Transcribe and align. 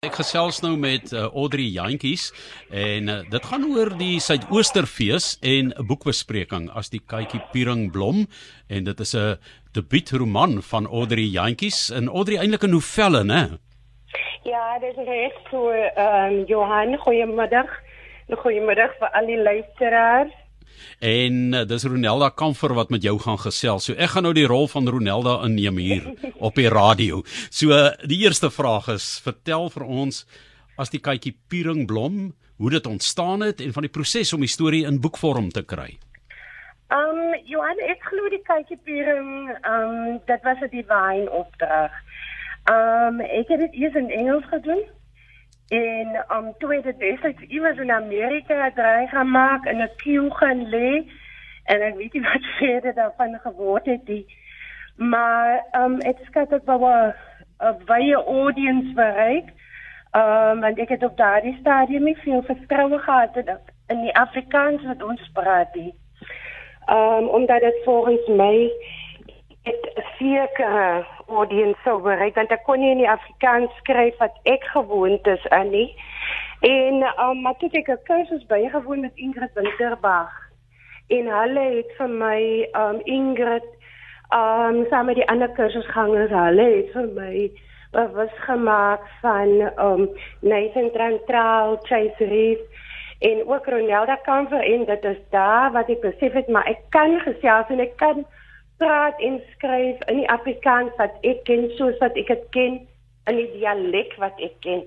Ek 0.00 0.14
gesels 0.16 0.62
nou 0.64 0.78
met 0.80 1.10
uh, 1.12 1.26
Audrey 1.36 1.66
Jantjies 1.74 2.30
en 2.72 3.10
uh, 3.12 3.16
dit 3.28 3.48
gaan 3.50 3.66
oor 3.68 3.90
die 4.00 4.14
Suidoosterfees 4.24 5.26
en 5.44 5.74
'n 5.74 5.84
boekbespreking 5.90 6.70
as 6.72 6.88
die 6.88 7.02
Kykie 7.12 7.42
Piering 7.52 7.90
blom 7.92 8.22
en 8.72 8.88
dit 8.88 9.02
is 9.04 9.12
'n 9.12 9.36
debuutroman 9.76 10.62
van 10.70 10.88
Audrey 10.88 11.28
Jantjies 11.36 11.90
en 11.92 12.08
Audrey 12.08 12.40
eintlik 12.40 12.64
'n 12.64 12.72
novelle, 12.72 13.22
né? 13.28 13.60
Ja, 14.48 14.78
dit 14.78 14.96
is 14.96 15.04
reg 15.04 15.36
so 15.50 15.68
ehm 15.68 16.32
um, 16.32 16.44
Johan, 16.48 16.96
goeiemiddag. 16.96 17.68
Goeiemiddag 18.32 18.96
vir 18.98 19.10
al 19.12 19.26
die 19.26 19.42
luisteraars. 19.42 20.32
En 21.00 21.54
uh, 21.54 21.64
dis 21.64 21.84
Ronelda 21.84 22.28
Kamfer 22.28 22.74
wat 22.76 22.90
met 22.90 23.02
jou 23.02 23.16
gaan 23.18 23.38
gesels. 23.40 23.88
So 23.88 23.96
ek 23.96 24.14
gaan 24.14 24.28
nou 24.28 24.34
die 24.36 24.46
rol 24.46 24.68
van 24.68 24.88
Ronelda 24.88 25.38
inneem 25.46 25.80
hier 25.80 26.10
op 26.46 26.54
die 26.60 26.68
radio. 26.68 27.22
So 27.48 27.72
uh, 27.72 27.94
die 28.04 28.20
eerste 28.26 28.50
vraag 28.50 28.88
is: 28.92 29.18
vertel 29.24 29.70
vir 29.70 29.86
ons 29.88 30.26
as 30.80 30.92
die 30.92 31.00
kykie 31.00 31.36
Piering 31.48 31.86
blom, 31.88 32.30
hoe 32.60 32.70
dit 32.70 32.86
ontstaan 32.86 33.40
het 33.40 33.60
en 33.60 33.72
van 33.72 33.84
die 33.84 33.92
proses 33.92 34.32
om 34.32 34.44
die 34.44 34.52
storie 34.52 34.84
in 34.88 35.00
boekvorm 35.00 35.48
te 35.52 35.64
kry. 35.64 35.94
Um 36.90 37.34
Johan, 37.46 37.78
ek 37.86 38.02
glo 38.10 38.28
die 38.32 38.42
kykie 38.44 38.78
Piering, 38.84 39.52
um 39.68 40.18
dit 40.26 40.42
was 40.44 40.60
'n 40.60 40.70
divine 40.72 41.30
opdrag. 41.30 41.92
Um 42.68 43.20
ek 43.20 43.48
het 43.48 43.60
dit 43.60 43.74
eers 43.82 43.94
in 43.94 44.10
Engels 44.10 44.44
gedoen. 44.50 44.82
En 45.70 46.24
um, 46.34 46.52
toe 46.58 46.74
het 46.74 46.84
dit 46.84 46.98
destyds 46.98 47.42
iewers 47.42 47.78
in 47.78 47.92
Amerika 47.92 48.70
draai 48.74 49.06
gemaak 49.06 49.64
en 49.64 49.82
'n 49.82 49.90
queue 49.96 50.30
gaan 50.30 50.68
lê 50.68 51.06
en 51.64 51.82
ek 51.82 51.96
weet 51.96 52.12
nie 52.12 52.22
wat 52.22 52.44
verder 52.58 52.94
daarvan 52.94 53.38
geword 53.42 53.86
het 53.86 54.08
nie. 54.08 54.26
Maar 54.96 55.64
um, 55.72 56.00
ek 56.00 56.18
skat 56.26 56.50
dit 56.50 56.64
wou 56.64 56.82
'n 56.82 57.84
baie 57.86 58.14
audience 58.14 58.92
bereik. 58.94 59.48
Um, 60.12 60.64
en 60.64 60.74
ek 60.76 60.88
het 60.88 61.04
op 61.04 61.16
daardie 61.16 61.56
stadium 61.60 62.02
nie 62.02 62.16
veel 62.16 62.42
vertroue 62.42 62.98
gehad 62.98 63.36
in 63.86 64.00
die 64.00 64.16
Afrikaans 64.16 64.82
wat 64.82 65.02
ons 65.02 65.30
praat. 65.32 65.76
Ehm 65.76 65.92
um, 66.88 67.28
omdat 67.28 67.60
dit 67.60 67.80
volgens 67.84 68.26
my 68.26 68.70
het 69.62 70.04
seker 70.18 71.06
audience 71.28 71.80
sou 71.84 72.00
bereik 72.02 72.34
want 72.34 72.52
ek 72.52 72.64
kon 72.64 72.80
nie 72.80 72.92
in 72.94 73.02
die 73.02 73.10
Afrikaans 73.10 73.72
skryf 73.82 74.16
wat 74.18 74.36
ek 74.44 74.64
gewoond 74.72 75.26
is 75.26 75.48
aan 75.48 75.70
nie. 75.70 75.90
En 76.60 77.04
um, 77.24 77.42
maar 77.42 77.56
toe 77.58 77.70
ek 77.72 77.88
'n 77.88 78.04
kursus 78.04 78.46
bygewoon 78.46 79.00
met 79.00 79.16
Ingrid 79.16 79.52
Winterbag 79.54 80.50
en 81.10 81.26
hulle 81.26 81.66
het 81.76 81.92
vir 81.98 82.10
my 82.22 82.40
um 82.78 83.00
Ingrid 83.04 83.66
um 84.36 84.84
saam 84.90 85.06
met 85.10 85.18
die 85.18 85.28
ander 85.32 85.50
kursusgangers 85.56 86.30
hulle 86.30 86.66
het 86.76 86.92
vir 86.94 87.08
my 87.16 87.34
was 88.14 88.34
gemaak 88.46 89.06
van 89.22 89.48
um 89.86 90.04
Nathan 90.40 90.90
Trantraal, 90.94 91.78
Chase 91.88 92.24
Reef 92.24 92.60
en 93.18 93.42
ook 93.46 93.66
Ronelda 93.66 94.16
Kamfer 94.16 94.62
en 94.62 94.84
dit 94.84 95.04
is 95.04 95.18
daar 95.30 95.72
wat 95.72 95.90
ek 95.90 96.00
besef 96.04 96.32
het 96.38 96.48
maar 96.48 96.68
ek 96.70 96.86
kan 96.94 97.18
gesels 97.26 97.74
en 97.74 97.82
ek 97.82 97.96
kan 97.96 98.22
praat 98.80 99.20
en 99.20 99.38
skryf 99.54 100.00
in 100.12 100.22
die 100.22 100.30
Afrikaans 100.32 100.96
wat 100.98 101.16
ek 101.26 101.44
ken 101.48 101.68
soos 101.78 101.98
wat 102.02 102.16
ek 102.20 102.32
dit 102.32 102.46
ken 102.56 102.80
in 103.30 103.38
die 103.40 103.50
dialek 103.58 104.16
wat 104.22 104.40
ek 104.42 104.56
ken. 104.64 104.84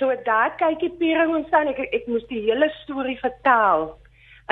So 0.00 0.12
daar 0.26 0.56
kyk 0.60 0.82
ek 0.88 0.98
piering 1.00 1.34
ons 1.38 1.52
aan 1.56 1.70
ek 1.72 1.84
ek 1.86 2.08
moes 2.10 2.24
die 2.32 2.42
hele 2.48 2.68
storie 2.82 3.18
vertaal 3.20 3.90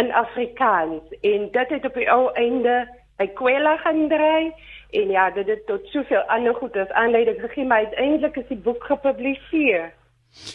in 0.01 0.13
Afrikaans 0.13 1.19
en 1.23 1.51
dit 1.57 1.75
het 1.77 1.89
op 1.89 1.99
die 1.99 2.09
ou 2.13 2.31
einde 2.41 2.85
by 3.21 3.27
Kwela 3.39 3.77
gaan 3.83 4.09
dry 4.13 4.53
en 5.01 5.13
ja 5.15 5.29
dit 5.35 5.49
het 5.51 5.67
tot 5.71 5.87
soveel 5.93 6.25
ander 6.37 6.55
goedes 6.61 6.91
aanleiding 7.03 7.41
gegee 7.43 7.69
maar 7.69 7.87
uiteindelik 7.87 8.37
is 8.43 8.49
die 8.51 8.63
boek 8.69 8.85
gepubliseer. 8.91 9.93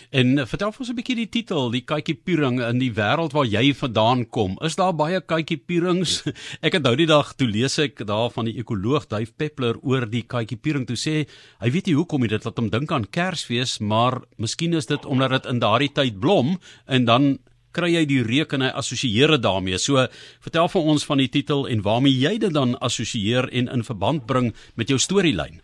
En 0.09 0.37
uh, 0.37 0.45
vertel 0.45 0.73
ons 0.77 0.89
'n 0.89 0.95
bietjie 0.95 1.15
die 1.15 1.29
titel, 1.29 1.71
die 1.71 1.83
Kykie 1.85 2.15
Piering 2.15 2.59
in 2.61 2.79
die 2.79 2.91
wêreld 2.93 3.33
waar 3.33 3.45
jy 3.45 3.73
vandaan 3.73 4.25
kom. 4.29 4.57
Is 4.61 4.75
daar 4.75 4.93
baie 4.95 5.21
Kykie 5.21 5.57
Pierings? 5.57 6.23
Ek 6.65 6.73
het 6.73 6.83
nou 6.83 6.95
die 6.95 7.09
dag 7.09 7.33
toe 7.33 7.47
lees 7.47 7.79
ek 7.79 8.05
daar 8.05 8.29
van 8.31 8.45
die 8.45 8.57
ekoloog 8.59 9.07
Duif 9.07 9.33
Peppler 9.37 9.77
oor 9.81 10.05
die 10.09 10.23
Kykie 10.23 10.57
Piering 10.57 10.87
toe 10.87 10.97
sê 10.97 11.27
hy 11.59 11.69
weet 11.71 11.87
nie 11.87 11.95
hoekom 11.95 12.27
dit 12.27 12.45
laat 12.45 12.57
hom 12.57 12.69
dink 12.69 12.91
aan 12.91 13.07
Kersfees, 13.09 13.79
maar 13.79 14.21
miskien 14.37 14.73
is 14.73 14.85
dit 14.85 15.05
omdat 15.05 15.29
dit 15.29 15.45
in 15.45 15.59
daardie 15.59 15.93
tyd 15.93 16.19
blom 16.19 16.57
en 16.87 17.05
dan 17.05 17.39
kry 17.71 17.91
jy 17.93 18.05
die 18.09 18.21
reuk 18.25 18.53
en 18.57 18.65
hy 18.65 18.71
assosieer 18.81 19.35
dit 19.35 19.43
daarmee. 19.45 19.77
So 19.77 20.07
vertel 20.43 20.69
vir 20.73 20.91
ons 20.93 21.05
van 21.05 21.21
die 21.21 21.29
titel 21.31 21.67
en 21.69 21.83
waarmee 21.85 22.17
jy 22.17 22.37
dit 22.41 22.53
dan 22.53 22.75
assosieer 22.81 23.49
en 23.49 23.69
in 23.69 23.85
verband 23.85 24.25
bring 24.29 24.53
met 24.75 24.89
jou 24.89 24.99
storielyn. 24.99 25.61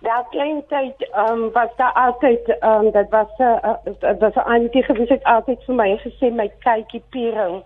Daar 0.00 0.24
klein 0.30 0.62
tyd 0.66 1.08
um, 1.16 1.52
was 1.52 1.68
daar 1.76 1.92
altyd 1.92 2.56
um, 2.60 2.90
dat 2.90 3.08
was 3.08 3.28
'n 3.38 3.42
uh, 3.42 4.18
was 4.18 4.34
'n 4.34 4.48
auntie 4.52 4.82
gewees 4.82 5.08
het 5.08 5.24
altyd 5.24 5.64
vir 5.64 5.74
my 5.74 5.96
gesê 5.96 6.32
my 6.32 6.50
kykie 6.58 7.02
piering. 7.10 7.62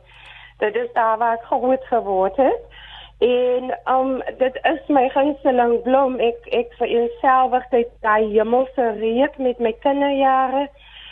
Dit 0.58 0.74
is 0.74 0.92
daar 0.92 1.18
waar 1.18 1.34
ek 1.34 1.44
groot 1.44 1.84
geword 1.84 2.36
het. 2.36 2.60
En 3.18 3.78
um 3.84 4.22
dit 4.38 4.58
is 4.62 4.80
my 4.86 5.08
gunsteling 5.08 5.82
blom. 5.82 6.18
Ek 6.18 6.46
ek 6.50 6.72
vereenselwig 6.78 7.68
dit 7.70 7.88
daai 8.00 8.32
hemelse 8.32 8.90
reuk 8.98 9.38
met 9.38 9.58
my 9.58 9.72
kinderjare 9.72 10.68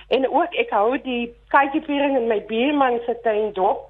en 0.09 0.27
ook 0.29 0.55
ek 0.55 0.71
hou 0.71 0.99
die 1.03 1.35
kykie 1.49 1.81
piering 1.81 2.17
in 2.17 2.27
my 2.27 2.43
buurman 2.47 2.99
se 3.07 3.15
tuin 3.23 3.53
dop. 3.53 3.89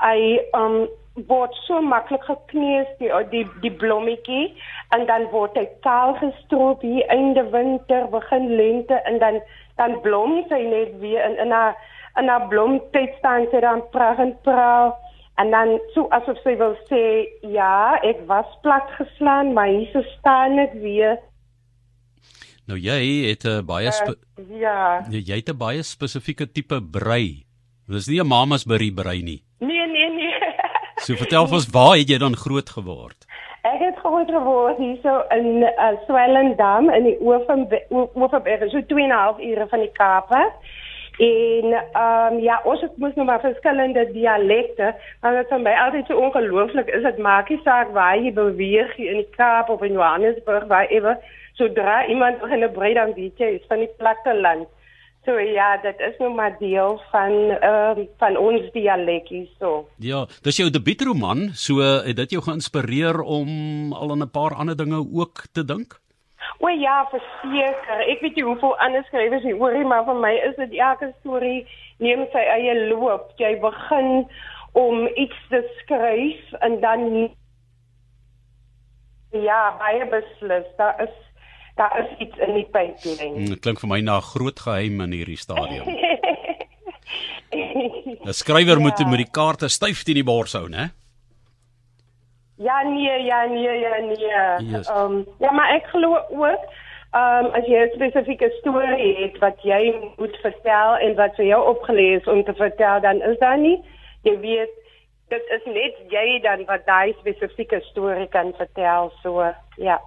Hy 0.00 0.40
um 0.56 0.88
word 1.28 1.54
so 1.66 1.80
maklik 1.82 2.24
gekneus 2.28 2.88
die 2.98 3.10
die 3.32 3.44
die 3.62 3.72
blommetjie 3.82 4.54
en 4.96 5.06
dan 5.06 5.26
word 5.34 5.56
hy 5.58 5.66
kaal 5.86 6.14
gestroop 6.20 6.82
hier 6.86 7.06
einde 7.14 7.44
winter 7.52 8.06
begin 8.14 8.48
lente 8.56 9.00
en 9.10 9.18
dan 9.18 9.40
dan 9.76 10.00
blom 10.04 10.42
sy 10.48 10.60
net 10.72 10.96
weer 11.00 11.24
in 11.28 11.36
in 11.44 11.52
'n 11.52 11.74
in 12.18 12.30
'n 12.30 12.48
blomtyd 12.48 13.14
staan 13.18 13.46
sy 13.50 13.60
dan 13.60 13.82
pragtig 13.90 14.34
praal 14.42 14.96
en 15.40 15.50
dan 15.50 15.78
so 15.94 16.08
asof 16.10 16.38
sy 16.44 16.54
wil 16.62 16.76
sê 16.90 17.02
ja 17.42 17.98
ek 18.02 18.24
was 18.26 18.48
plat 18.62 18.88
geslaan 18.98 19.52
maar 19.52 19.68
hier 19.68 20.06
staan 20.18 20.56
dit 20.56 20.74
weer. 20.82 21.18
Nou 22.68 22.78
jy 22.78 23.28
het 23.28 23.44
'n 23.44 23.64
baie 23.66 23.90
uh, 23.90 24.14
ja. 24.60 25.06
Jy 25.10 25.36
het 25.42 25.50
'n 25.50 25.58
baie 25.58 25.82
spesifieke 25.82 26.46
tipe 26.52 26.82
brei. 26.82 27.46
Dis 27.88 28.06
nie 28.08 28.20
'n 28.20 28.26
mamas 28.26 28.64
brei 28.64 29.22
nie. 29.22 29.42
Nee 29.58 29.79
So 31.00 31.16
vertel 31.16 31.46
ons 31.48 31.68
waar 31.72 31.94
het 31.96 32.10
jy 32.12 32.18
dan 32.20 32.36
groot 32.36 32.70
geword? 32.76 33.24
Ek 33.64 33.80
het 33.80 33.96
groot 34.04 34.28
geword 34.28 34.76
hier 34.76 34.98
so 35.00 35.22
in 35.32 35.62
uh, 35.64 35.94
Swellendam 36.04 36.90
in 36.92 37.06
die 37.08 37.16
Oeverberg, 37.24 38.66
so 38.68 38.82
2 38.92 39.04
en 39.04 39.08
'n 39.08 39.16
half 39.16 39.40
ure 39.40 39.66
van 39.68 39.80
die 39.80 39.92
Kaap. 39.96 40.28
En 40.32 41.72
ehm 41.72 42.32
um, 42.32 42.38
ja, 42.40 42.60
ons 42.64 42.80
het 42.80 42.96
mos 42.96 43.14
nou 43.14 43.26
maar 43.26 43.40
verskillende 43.40 44.10
dialekte, 44.12 44.94
maar 45.20 45.40
dit 45.40 45.48
vir 45.48 45.60
my 45.60 45.74
altyd 45.84 46.06
so 46.06 46.20
ongelooflik 46.20 46.88
is 46.88 47.02
dit 47.02 47.18
maak 47.18 47.48
nie 47.48 47.60
saak 47.64 47.92
waar 47.96 48.16
jy 48.16 48.32
beweeg 48.32 48.96
in 48.98 49.22
die 49.24 49.32
Kaap 49.36 49.68
of 49.68 49.82
in 49.82 49.96
Johannesburg, 49.96 50.66
waar 50.66 50.88
ewe 50.88 51.16
sodra 51.52 52.06
iemand 52.06 52.40
begin 52.40 52.64
'n 52.64 52.72
brei 52.72 52.94
dan 52.94 53.14
weet 53.14 53.38
jy 53.38 53.50
is 53.56 53.66
van 53.68 53.78
die 53.78 53.94
platteland. 53.96 54.68
So 55.24 55.36
ja, 55.38 55.76
dit 55.76 55.98
is 56.00 56.16
nou 56.18 56.30
maar 56.34 56.54
deel 56.58 57.00
van 57.10 57.32
ehm 57.60 57.98
uh, 57.98 58.06
van 58.18 58.36
ons 58.36 58.70
dialekties 58.72 59.50
so. 59.58 59.88
Ja, 59.96 60.26
dis 60.42 60.56
jou 60.56 60.70
debuutroman, 60.70 61.50
so 61.52 61.80
het 61.80 62.16
dit 62.16 62.30
jou 62.30 62.42
geïnspireer 62.42 63.20
om 63.20 63.92
al 63.92 64.10
aan 64.10 64.24
'n 64.24 64.30
paar 64.30 64.54
ander 64.54 64.76
dinge 64.76 65.04
ook 65.12 65.44
te 65.52 65.64
dink? 65.64 66.00
O 66.58 66.68
ja, 66.68 67.06
verseker. 67.10 68.00
Ek 68.08 68.20
weet 68.20 68.34
nie 68.34 68.44
hoeveel 68.44 68.78
ander 68.78 69.04
skrywers 69.04 69.42
hier 69.42 69.60
oor, 69.60 69.76
maar 69.86 70.04
vir 70.04 70.14
my 70.14 70.32
is 70.48 70.56
dit 70.56 70.72
elke 70.72 71.12
storie 71.20 71.66
neem 71.98 72.26
sy 72.32 72.42
eie 72.56 72.74
loop. 72.88 73.32
Jy 73.36 73.60
begin 73.60 74.28
om 74.72 75.06
iets 75.16 75.40
te 75.48 75.60
skryf 75.80 76.52
en 76.60 76.80
dan 76.80 77.30
ja, 79.32 79.76
baie 79.78 80.06
beslis. 80.10 80.68
Daar 80.76 81.02
is 81.02 81.16
daar 81.80 81.96
is 82.04 82.12
iets 82.26 82.38
in 82.46 82.54
die 82.58 82.66
pipeline. 82.76 83.36
Hmm, 83.36 83.52
dit 83.54 83.62
klink 83.64 83.80
vir 83.82 83.90
my 83.90 84.00
na 84.04 84.16
'n 84.20 84.28
groot 84.32 84.60
geheim 84.66 85.00
in 85.06 85.12
hierdie 85.16 85.40
stadium. 85.40 85.86
'n 88.28 88.32
Skrywer 88.40 88.78
ja. 88.78 88.84
moet 88.84 88.98
met 89.06 89.22
die 89.24 89.32
kaarte 89.38 89.68
styf 89.68 90.02
teen 90.04 90.20
die 90.20 90.28
bors 90.32 90.52
hou, 90.52 90.68
né? 90.68 90.90
Ja 92.60 92.82
nee, 92.82 93.22
ja 93.24 93.44
nee, 93.44 93.78
ja 93.80 93.96
nee. 94.04 94.28
Ehm 94.28 94.74
yes. 94.74 94.88
um, 94.88 95.24
ja, 95.38 95.50
maar 95.52 95.74
ek 95.74 95.86
glo 95.92 96.18
ook 96.28 96.62
ehm 97.12 97.44
um, 97.44 97.52
as 97.58 97.66
jy 97.66 97.80
'n 97.86 97.94
spesifieke 97.94 98.50
storie 98.58 99.16
het 99.22 99.38
wat 99.38 99.62
jy 99.62 99.94
moet 100.16 100.36
vertel 100.42 100.96
en 101.06 101.16
wat 101.16 101.34
vir 101.36 101.46
jou 101.46 101.62
opgelees 101.74 102.26
om 102.26 102.44
te 102.44 102.54
vertel, 102.54 103.00
dan 103.00 103.22
is 103.22 103.38
daar 103.38 103.58
nie 103.58 103.80
jy 104.22 104.36
weet 104.40 104.76
dit 105.28 105.44
is 105.56 105.64
net 105.64 105.94
jy 106.12 106.40
dan 106.42 106.64
wat 106.66 106.86
daai 106.86 107.14
spesifieke 107.18 107.80
storie 107.90 108.28
kan 108.28 108.52
vertel 108.58 109.12
so 109.22 109.52
ja. 109.76 109.98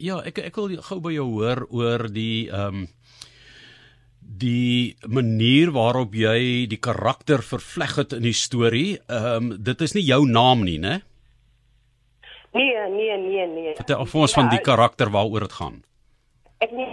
Ja, 0.00 0.22
ek 0.24 0.38
ek 0.40 0.56
wil 0.56 0.78
gou 0.80 0.96
by 1.04 1.12
jou 1.12 1.26
hoor 1.34 1.66
oor 1.68 2.06
die 2.08 2.48
ehm 2.48 2.84
um, 2.84 2.88
die 4.40 4.96
manier 5.10 5.72
waarop 5.74 6.14
jy 6.16 6.68
die 6.70 6.78
karakter 6.80 7.42
vervleg 7.44 7.96
het 7.98 8.14
in 8.16 8.24
die 8.24 8.36
storie. 8.36 8.96
Ehm 9.12 9.50
um, 9.50 9.50
dit 9.68 9.84
is 9.84 9.94
nie 9.96 10.06
jou 10.06 10.22
naam 10.24 10.64
nie, 10.64 10.78
né? 10.80 11.00
Nee, 12.56 12.86
nee, 12.94 13.18
nee, 13.18 13.46
nee. 13.46 13.74
Vertel 13.76 14.00
ons 14.00 14.32
ja, 14.32 14.40
van 14.40 14.48
die 14.54 14.62
karakter 14.64 15.12
waaroor 15.12 15.44
dit 15.46 15.58
gaan. 15.60 15.76
Ek 16.64 16.72
nie 16.72 16.88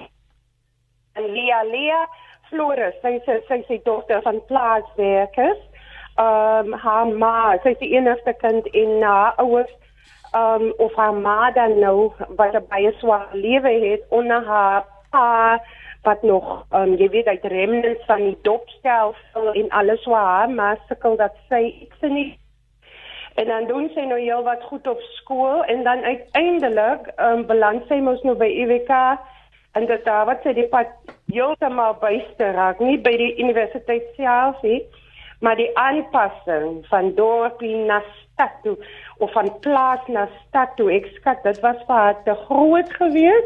Lia 1.18 1.63
Lia 1.71 2.03
Flores, 2.50 3.00
sy 3.01 3.18
sy 3.25 3.39
sy 3.48 3.63
sy 3.71 3.80
dogter 3.88 4.19
van 4.27 4.44
plaaswerkers. 4.51 5.63
Ehm 6.19 6.74
um, 6.74 6.80
haar 6.83 7.15
ma, 7.24 7.56
sy 7.63 7.77
is 7.77 7.83
die 7.86 7.94
enigste 7.95 8.36
kind 8.44 8.68
en 8.75 8.98
haar 9.00 9.39
ouers 9.39 9.71
ehm 9.71 9.87
um, 10.38 10.74
of 10.78 10.95
haar 10.95 11.13
ma 11.13 11.51
dan 11.51 11.80
nou 11.80 12.12
wat 12.39 12.54
'n 12.54 12.66
baie 12.69 12.94
swaar 13.00 13.28
lewe 13.34 13.74
het 13.89 14.04
onder 14.10 14.45
haar 14.45 14.86
pa 15.12 15.62
wat 16.04 16.22
nog 16.24 16.66
um, 16.72 16.95
jy 16.95 17.10
weet 17.10 17.28
uit 17.28 17.45
remnants 17.45 18.06
van 18.06 18.22
die 18.24 18.38
dopstelsel 18.42 19.54
en 19.54 19.69
alles 19.69 20.06
wat 20.06 20.28
haar 20.31 20.50
ma 20.50 20.75
sukkel 20.88 21.16
dat 21.16 21.34
sy 21.50 21.63
iets 21.86 22.01
nie 22.01 22.39
En 23.38 23.45
dan 23.45 23.68
doen 23.68 23.89
sy 23.94 24.01
nou 24.10 24.18
heel 24.19 24.44
wat 24.44 24.63
goed 24.66 24.88
op 24.88 25.00
skool 25.00 25.63
en 25.63 25.84
dan 25.84 26.01
uiteindelik 26.04 27.12
um, 27.22 27.45
beland 27.45 27.84
sy 27.86 28.00
mos 28.01 28.22
nou 28.25 28.34
by 28.38 28.48
UWK 28.50 28.94
en 29.78 29.86
dit 29.86 30.06
daar 30.06 30.25
wat 30.25 30.42
sy 30.42 30.56
die 30.57 30.66
pad 30.72 30.89
heeltemal 31.30 31.94
byste 32.01 32.48
raak, 32.56 32.81
nie 32.81 32.98
by 32.98 33.13
die 33.19 33.36
universiteit 33.38 34.07
self 34.18 34.63
nie, 34.66 34.80
maar 35.39 35.56
die 35.56 35.78
aanpassing 35.78 36.86
van 36.88 37.13
dorpie 37.16 37.75
na 37.75 38.01
stad 38.16 38.51
toe 38.63 38.78
of 39.18 39.31
van 39.31 39.60
plaas 39.60 40.07
na 40.07 40.28
stad 40.48 40.75
toe. 40.75 40.92
Ek 40.94 41.06
skat 41.16 41.44
dit 41.44 41.60
was 41.60 41.78
vir 41.88 41.95
haar 41.95 42.24
te 42.24 42.36
groot 42.45 42.94
geweest. 42.94 43.45